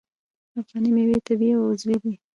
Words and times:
افغاني 0.59 0.89
میوې 0.95 1.17
طبیعي 1.27 1.53
او 1.57 1.63
عضوي 1.71 1.97
دي. 2.03 2.13